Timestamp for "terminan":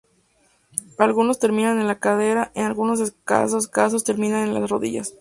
1.37-1.79, 4.03-4.47